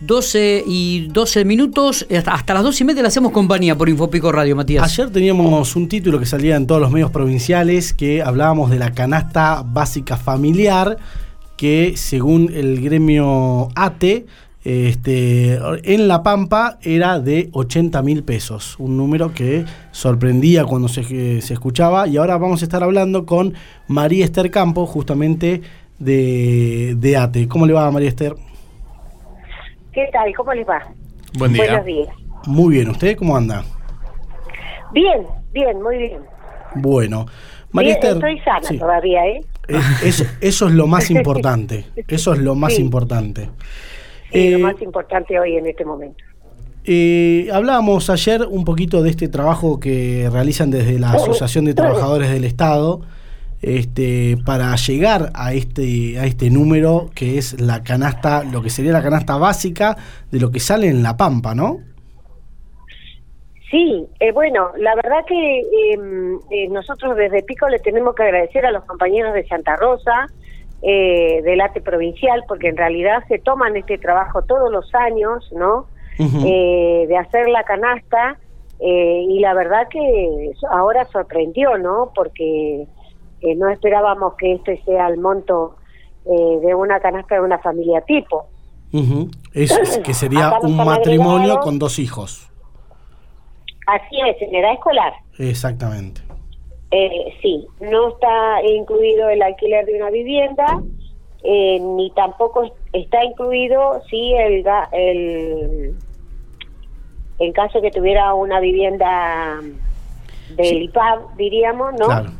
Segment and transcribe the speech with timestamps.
[0.00, 4.56] 12 y 12 minutos, hasta las 2 y media le hacemos compañía por Infopico Radio,
[4.56, 4.82] Matías.
[4.82, 8.92] Ayer teníamos un título que salía en todos los medios provinciales que hablábamos de la
[8.92, 10.96] canasta básica familiar,
[11.56, 14.24] que según el gremio ATE,
[14.64, 21.02] este, en La Pampa era de 80 mil pesos, un número que sorprendía cuando se,
[21.42, 22.08] se, escuchaba.
[22.08, 23.52] Y ahora vamos a estar hablando con
[23.86, 25.60] María Esther Campo, justamente
[25.98, 27.48] de, de ATE.
[27.48, 28.34] ¿Cómo le va, María Esther?
[29.92, 30.32] ¿Qué tal?
[30.36, 30.86] ¿Cómo les va?
[31.36, 31.64] Buen día.
[31.64, 32.08] Buenos días.
[32.46, 33.64] Muy bien, ¿usted cómo anda?
[34.92, 36.22] Bien, bien, muy bien.
[36.76, 37.26] Bueno,
[37.72, 39.40] María Esther, estoy sana todavía, ¿eh?
[40.04, 41.86] Eso, eso es lo más importante.
[42.06, 43.46] Eso es lo más importante.
[44.32, 46.24] lo eh, más importante hoy en este momento.
[46.84, 52.30] Eh, hablábamos ayer un poquito de este trabajo que realizan desde la Asociación de Trabajadores
[52.30, 53.00] del Estado
[53.62, 58.92] este, para llegar a este, a este número que es la canasta, lo que sería
[58.92, 59.96] la canasta básica
[60.30, 61.78] de lo que sale en La Pampa, ¿no?
[63.70, 65.60] Sí, eh, bueno, la verdad que
[65.92, 70.26] em, eh, nosotros desde Pico le tenemos que agradecer a los compañeros de Santa Rosa,
[70.82, 75.86] eh, del ATE provincial, porque en realidad se toman este trabajo todos los años, ¿no?
[76.18, 78.36] de hacer la canasta,
[78.78, 82.12] y la verdad que ahora sorprendió, ¿no?
[82.14, 82.86] Porque
[83.56, 85.76] no esperábamos que este sea el monto
[86.26, 88.46] eh, de una canasta de una familia tipo.
[89.54, 92.50] es, que sería un matrimonio con dos hijos.
[93.86, 95.14] Así es, en edad escolar.
[95.38, 96.20] Exactamente.
[96.90, 100.82] Eh, sí, no está incluido el alquiler de una vivienda,
[101.42, 105.94] eh, ni tampoco está incluido si el, el
[107.38, 109.60] en caso que tuviera una vivienda
[110.56, 112.06] del IPAB, diríamos, ¿no?
[112.06, 112.30] Claro.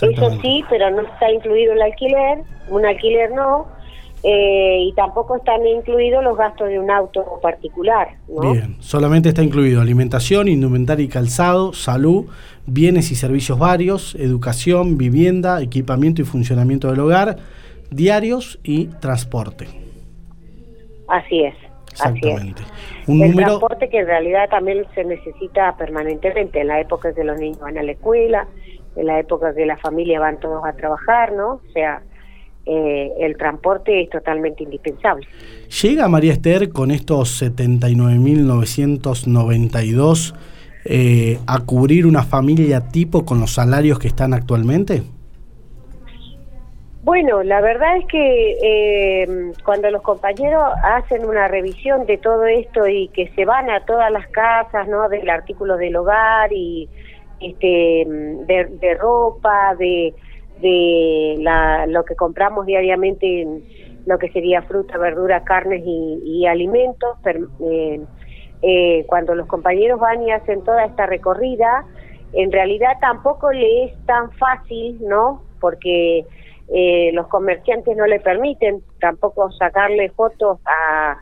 [0.00, 3.66] Eso sí, pero no está incluido el alquiler, un alquiler no,
[4.24, 8.16] eh, y tampoco están incluidos los gastos de un auto particular.
[8.28, 12.26] Bien, solamente está incluido alimentación, indumentaria y calzado, salud,
[12.66, 17.36] bienes y servicios varios, educación, vivienda, equipamiento y funcionamiento del hogar,
[17.90, 19.66] diarios y transporte.
[21.08, 21.54] Así es.
[21.90, 22.62] Exactamente.
[23.06, 27.58] el transporte que en realidad también se necesita permanentemente en la época que los niños
[27.58, 28.48] van a la escuela,
[28.96, 31.54] en la época que la familia van todos a trabajar, ¿no?
[31.54, 32.02] O sea,
[32.64, 35.26] eh, el transporte es totalmente indispensable.
[35.82, 40.34] ¿Llega María Esther con estos 79.992
[40.84, 45.02] eh, a cubrir una familia tipo con los salarios que están actualmente?
[47.04, 52.86] Bueno, la verdad es que eh, cuando los compañeros hacen una revisión de todo esto
[52.86, 55.08] y que se van a todas las casas, ¿no?
[55.08, 56.88] Del artículo del hogar y
[57.42, 60.14] este, de, ropa, de,
[60.60, 63.46] de la, lo que compramos diariamente,
[64.06, 67.18] lo que sería fruta, verdura, carnes y, alimentos.
[67.60, 68.00] Eh,
[68.62, 71.84] eh, cuando los compañeros van y hacen toda esta recorrida,
[72.32, 75.42] en realidad tampoco le es tan fácil, ¿no?
[75.60, 76.24] Porque
[76.68, 81.18] eh, los comerciantes no le permiten tampoco sacarle fotos a,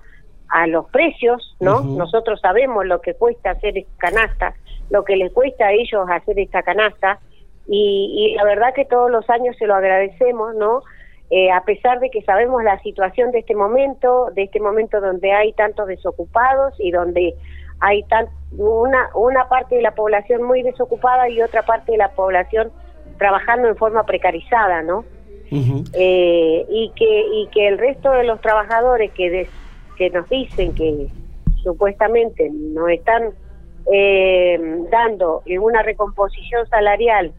[0.51, 1.81] a los precios, ¿no?
[1.81, 4.55] Nosotros sabemos lo que cuesta hacer canasta
[4.91, 7.19] lo que les cuesta a ellos hacer esta canasta
[7.67, 10.83] y, la verdad que todos los años se lo agradecemos, ¿no?
[11.31, 15.31] Eh, a pesar de que sabemos la situación de este momento, de este momento donde
[15.31, 17.37] hay tantos desocupados y donde
[17.79, 18.27] hay tan,
[18.59, 22.73] una, una parte de la población muy desocupada y otra parte de la población
[23.19, 25.05] trabajando en forma precarizada, ¿no?
[25.53, 29.49] Eh, y que y que el resto de los trabajadores que
[29.97, 31.09] que nos dicen que
[31.63, 33.35] supuestamente no están
[33.93, 34.59] eh,
[34.91, 37.33] dando una recomposición salarial,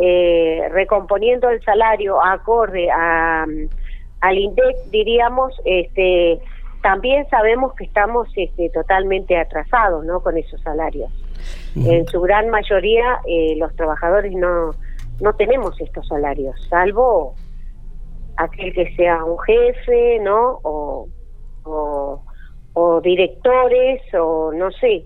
[0.00, 3.46] eh, recomponiendo el salario acorde a,
[4.20, 6.40] al INDEC, diríamos, este,
[6.82, 10.20] también sabemos que estamos este, totalmente atrasados ¿no?
[10.20, 11.10] con esos salarios.
[11.76, 14.72] En su gran mayoría eh, los trabajadores no,
[15.20, 17.34] no tenemos estos salarios, salvo
[18.36, 20.60] aquel que sea un jefe, ¿no?
[20.62, 21.08] O,
[21.64, 22.22] o,
[22.72, 25.04] o directores, o no sé,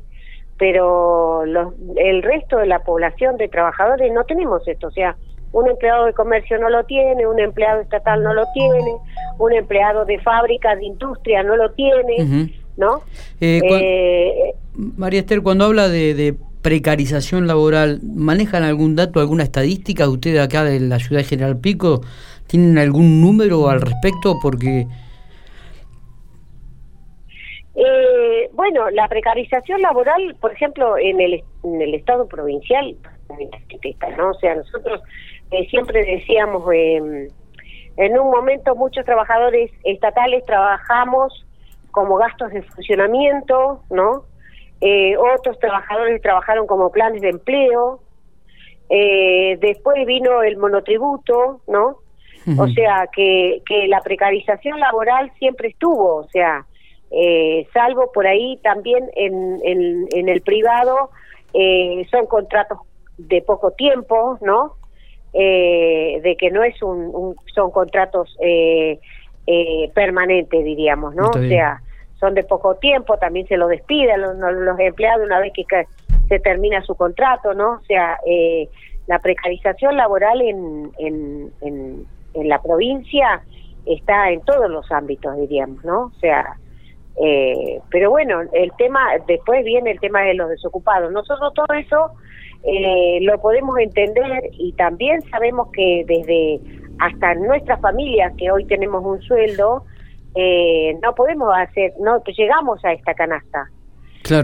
[0.62, 5.16] pero los, el resto de la población de trabajadores no tenemos esto, o sea,
[5.50, 8.92] un empleado de comercio no lo tiene, un empleado estatal no lo tiene,
[9.40, 13.02] un empleado de fábrica, de industria no lo tiene, ¿no?
[13.40, 20.08] Eh, eh, María Esther, cuando habla de, precarización laboral, ¿manejan algún dato, alguna estadística?
[20.08, 22.02] ¿Ustedes acá de la ciudad de General Pico
[22.46, 24.38] tienen algún número al respecto?
[24.40, 24.86] Porque
[27.74, 32.96] eh, bueno, la precarización laboral, por ejemplo, en el, en el Estado provincial,
[34.18, 34.30] ¿no?
[34.30, 35.00] O sea, nosotros
[35.50, 37.28] eh, siempre decíamos, eh,
[37.96, 41.46] en un momento muchos trabajadores estatales trabajamos
[41.90, 44.24] como gastos de funcionamiento, ¿no?
[44.80, 48.00] Eh, otros trabajadores trabajaron como planes de empleo,
[48.90, 51.98] eh, después vino el monotributo, ¿no?
[52.58, 56.66] O sea, que, que la precarización laboral siempre estuvo, o sea,
[57.12, 61.10] eh, salvo por ahí también en, en, el privado,
[61.52, 62.78] eh, son contratos
[63.18, 64.74] de poco tiempo, ¿no?
[65.34, 68.98] Eh, de que no es un, son contratos eh,
[69.46, 71.28] eh, permanentes, diríamos, ¿no?
[71.28, 71.82] O sea,
[72.18, 75.64] son de poco tiempo, también se los despiden los, los empleados una vez que
[76.28, 77.72] se termina su contrato, ¿no?
[77.72, 78.68] O sea, eh,
[79.06, 83.42] la precarización laboral en, en, en, en, la provincia
[83.84, 86.04] está en todos los ámbitos, diríamos, ¿no?
[86.04, 86.56] O sea,
[87.20, 91.12] eh, pero bueno, el tema, después viene el tema de los desocupados.
[91.12, 92.12] Nosotros todo eso
[92.64, 96.60] eh, lo podemos entender y también sabemos que desde
[96.98, 99.84] hasta nuestras familias, que hoy tenemos un sueldo,
[100.34, 103.68] eh, no podemos hacer, no llegamos a esta canasta.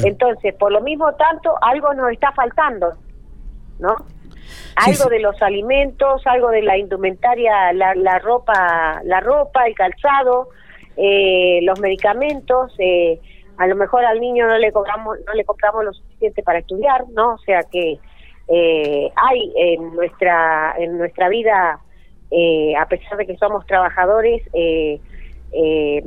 [0.05, 2.95] Entonces, por lo mismo tanto, algo nos está faltando,
[3.79, 3.95] ¿no?
[4.75, 10.49] algo de los alimentos, algo de la indumentaria, la, la ropa, la ropa, el calzado,
[10.99, 13.21] eh, los medicamentos, eh,
[13.57, 17.05] a lo mejor al niño no le cobramos, no le compramos lo suficiente para estudiar,
[17.11, 17.35] ¿no?
[17.35, 17.99] O sea que
[18.49, 21.81] eh, hay en nuestra en nuestra vida,
[22.31, 25.01] eh, a pesar de que somos trabajadores, eh,
[25.53, 26.03] eh,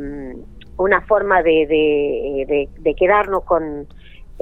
[0.78, 1.66] una forma de,
[2.48, 3.88] de, de quedarnos con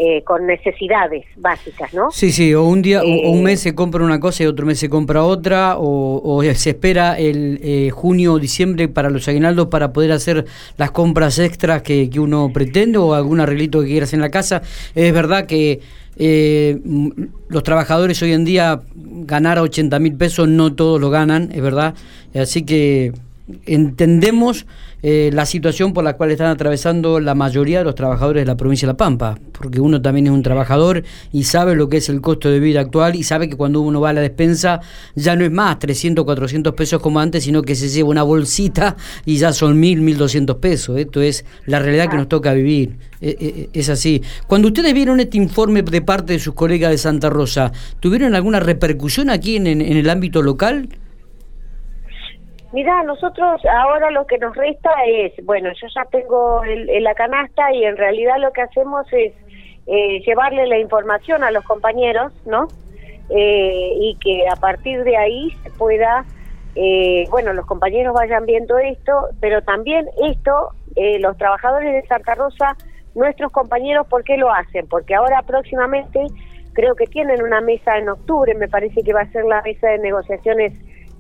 [0.02, 2.10] eh, con necesidades básicas, ¿no?
[2.12, 4.80] Sí, sí, o un día, o un mes se compra una cosa y otro mes
[4.80, 9.92] se compra otra, o, se espera el eh, junio o diciembre para los aguinaldos para
[9.92, 10.46] poder hacer
[10.78, 14.62] las compras extras que, que, uno pretende o algún arreglito que quieras en la casa.
[14.96, 15.82] Es verdad que
[16.16, 16.80] eh,
[17.50, 21.94] los trabajadores hoy en día ganar 80 mil pesos no todos lo ganan, es verdad,
[22.34, 23.12] así que
[23.66, 24.66] entendemos
[25.02, 28.58] eh, la situación por la cual están atravesando la mayoría de los trabajadores de la
[28.58, 32.10] provincia de La Pampa, porque uno también es un trabajador y sabe lo que es
[32.10, 34.82] el costo de vida actual y sabe que cuando uno va a la despensa
[35.16, 38.98] ya no es más 300, 400 pesos como antes, sino que se lleva una bolsita
[39.26, 40.98] y ya son 1000, 1200 pesos.
[40.98, 42.98] Esto es la realidad que nos toca vivir.
[43.22, 44.22] Eh, eh, es así.
[44.48, 48.60] Cuando ustedes vieron este informe de parte de sus colegas de Santa Rosa, ¿tuvieron alguna
[48.60, 50.90] repercusión aquí en, en el ámbito local?
[52.72, 57.74] Mira, nosotros ahora lo que nos resta es, bueno, yo ya tengo el, la canasta
[57.74, 59.34] y en realidad lo que hacemos es
[59.88, 62.68] eh, llevarle la información a los compañeros, ¿no?
[63.32, 66.26] Eh, y que a partir de ahí se pueda,
[66.76, 70.70] eh, bueno, los compañeros vayan viendo esto, pero también esto,
[71.22, 72.76] los trabajadores de Santa Rosa,
[73.16, 74.86] nuestros compañeros, ¿por qué lo hacen?
[74.88, 76.20] Porque ahora próximamente
[76.74, 79.88] creo que tienen una mesa en octubre, me parece que va a ser la mesa
[79.88, 80.74] de negociaciones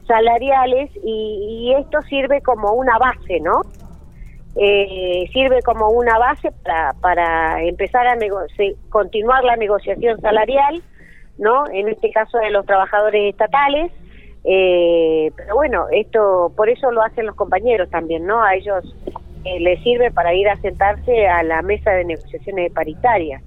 [0.10, 3.62] salariales y, esto sirve como una base, ¿no?
[4.56, 8.18] Eh, sirve como una base para, para empezar a
[8.90, 10.82] continuar la negociación salarial,
[11.38, 11.64] ¿no?
[11.72, 13.92] En este caso de los trabajadores estatales.
[14.44, 18.42] Eh, pero bueno, esto por eso lo hacen los compañeros también, ¿no?
[18.44, 18.84] A ellos
[19.46, 23.44] eh, les sirve para ir a sentarse a la mesa de negociaciones paritarias.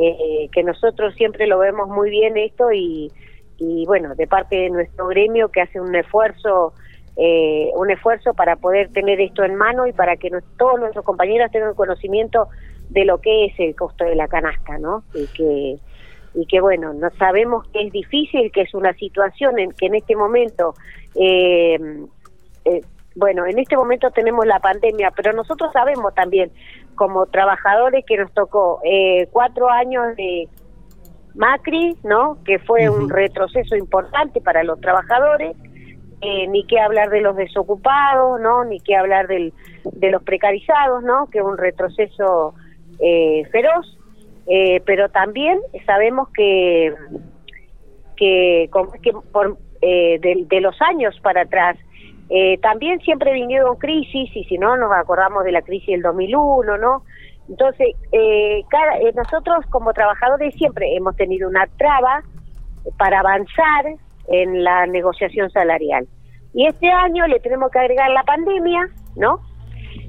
[0.00, 3.10] Eh, que nosotros siempre lo vemos muy bien esto y
[3.58, 6.72] y bueno, de parte de nuestro gremio que hace un esfuerzo
[7.20, 11.50] eh, un esfuerzo para poder tener esto en mano y para que todos nuestros compañeros
[11.50, 12.46] tengan conocimiento
[12.90, 15.02] de lo que es el costo de la canasta, ¿no?
[15.12, 15.78] Y que
[16.34, 19.96] y que bueno, no sabemos que es difícil, que es una situación en que en
[19.96, 20.74] este momento
[21.16, 21.76] eh,
[22.64, 22.82] eh,
[23.16, 26.52] bueno, en este momento tenemos la pandemia, pero nosotros sabemos también
[26.94, 28.80] como trabajadores que nos tocó
[29.32, 30.46] cuatro años de
[31.38, 32.36] Macri, ¿no?
[32.44, 35.56] Que fue un retroceso importante para los trabajadores,
[36.20, 38.64] eh, ni qué hablar de los desocupados, ¿no?
[38.64, 39.52] Ni qué hablar del,
[39.84, 41.30] de los precarizados, ¿no?
[41.30, 42.54] Que es un retroceso
[42.98, 43.96] eh, feroz,
[44.48, 46.92] eh, pero también sabemos que
[48.16, 48.68] que,
[49.00, 51.76] que por, de, de, los años para atrás
[52.60, 57.04] también siempre vinieron crisis y si no nos acordamos de la crisis del 2001, ¿no?
[57.48, 62.22] Entonces, eh, cada, eh, nosotros como trabajadores siempre hemos tenido una traba
[62.98, 63.86] para avanzar
[64.28, 66.06] en la negociación salarial.
[66.54, 69.40] Y este año le tenemos que agregar la pandemia, ¿no?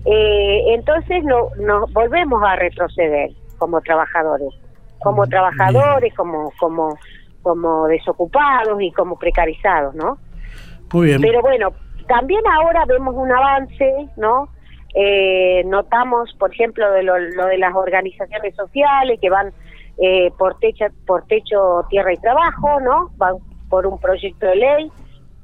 [0.06, 4.50] Eh, entonces no, nos volvemos a retroceder como trabajadores,
[5.00, 6.98] como trabajadores, como, como,
[7.42, 10.18] como desocupados y como precarizados, ¿no?
[10.94, 11.22] Muy bien.
[11.22, 11.70] Pero bueno,
[12.08, 14.50] también ahora vemos un avance, ¿no?
[14.96, 19.52] Eh, notamos, por ejemplo, de lo, de las organizaciones sociales que van
[20.02, 23.10] eh, por techo, por techo tierra y trabajo, ¿no?
[23.18, 23.36] Van
[23.70, 24.92] por un proyecto de ley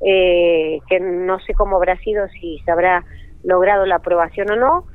[0.02, 3.04] eh, que no sé cómo habrá sido, si se habrá
[3.44, 4.86] logrado la aprobación o no.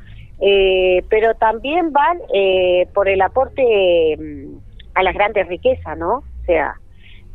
[0.41, 4.57] eh, pero también van eh, por el aporte mm,
[4.95, 6.19] a las grandes riquezas, ¿no?
[6.19, 6.75] O sea,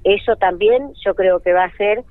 [0.04, 2.04] eso también yo creo que va a ser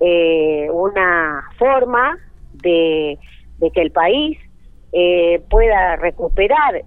[0.00, 2.18] eh, una forma
[2.54, 3.18] de,
[3.72, 4.38] que el país
[5.48, 6.84] pueda recuperar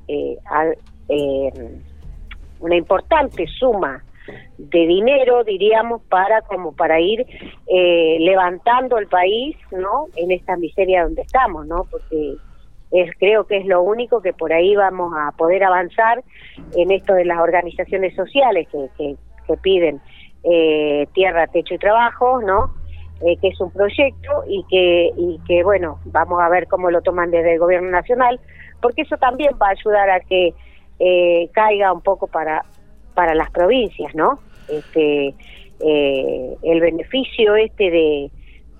[2.59, 4.03] una importante suma
[4.57, 7.25] de dinero, diríamos, para como para ir
[7.67, 10.07] levantando el país, ¿no?
[10.15, 11.85] En esta miseria donde estamos, ¿no?
[11.89, 12.37] Porque
[13.19, 16.23] creo que es lo único que por ahí vamos a poder avanzar
[16.75, 19.17] en esto de las organizaciones sociales que, que,
[19.61, 20.01] piden
[20.43, 22.73] eh, tierra, techo y trabajo, ¿no?
[23.21, 27.01] Eh, que es un proyecto y que, y que, bueno, vamos a ver cómo lo
[27.01, 28.39] toman desde el gobierno nacional,
[28.81, 30.53] porque eso también va a ayudar a que
[30.99, 32.65] eh, caiga un poco para,
[33.13, 34.39] para las provincias, ¿no?
[34.67, 35.33] Este,
[35.79, 38.31] el beneficio este de,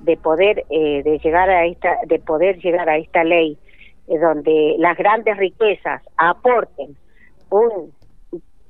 [0.02, 3.58] de poder de llegar a esta de poder llegar a esta ley
[4.08, 6.96] donde las grandes riquezas aporten
[7.50, 7.94] un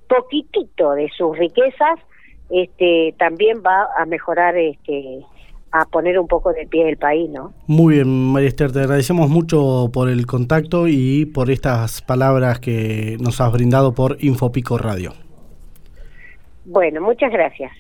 [0.08, 2.00] poquitito de sus riquezas,
[2.50, 5.26] este, también va a mejorar este,
[5.78, 7.54] a poner un poco de pie el país, ¿no?
[7.68, 13.18] Muy bien, María Esther, te agradecemos mucho por el contacto y por estas palabras que
[13.20, 15.12] nos has brindado por Infopico Radio.
[16.64, 17.72] Bueno, muchas gracias.